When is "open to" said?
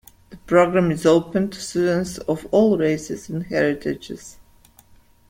1.05-1.59